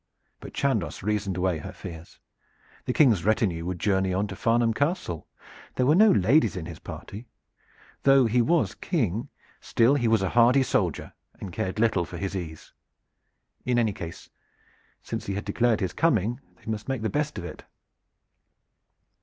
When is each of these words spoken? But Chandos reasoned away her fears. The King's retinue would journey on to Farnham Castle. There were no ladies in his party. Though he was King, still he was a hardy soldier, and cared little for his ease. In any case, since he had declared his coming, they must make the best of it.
But 0.39 0.53
Chandos 0.53 1.03
reasoned 1.03 1.37
away 1.37 1.59
her 1.59 1.71
fears. 1.71 2.17
The 2.85 2.91
King's 2.91 3.23
retinue 3.23 3.67
would 3.67 3.77
journey 3.79 4.15
on 4.15 4.25
to 4.29 4.35
Farnham 4.35 4.73
Castle. 4.73 5.27
There 5.75 5.85
were 5.85 5.93
no 5.93 6.09
ladies 6.11 6.55
in 6.55 6.65
his 6.65 6.79
party. 6.79 7.27
Though 8.01 8.25
he 8.25 8.41
was 8.41 8.73
King, 8.73 9.29
still 9.59 9.93
he 9.93 10.07
was 10.07 10.23
a 10.23 10.29
hardy 10.29 10.63
soldier, 10.63 11.13
and 11.39 11.53
cared 11.53 11.77
little 11.77 12.03
for 12.05 12.17
his 12.17 12.35
ease. 12.35 12.73
In 13.63 13.77
any 13.77 13.93
case, 13.93 14.31
since 15.03 15.27
he 15.27 15.35
had 15.35 15.45
declared 15.45 15.81
his 15.81 15.93
coming, 15.93 16.39
they 16.55 16.65
must 16.65 16.89
make 16.89 17.03
the 17.03 17.09
best 17.11 17.37
of 17.37 17.45
it. 17.45 17.63